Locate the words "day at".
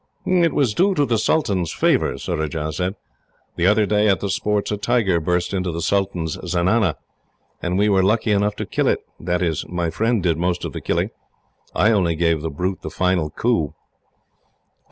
3.85-4.19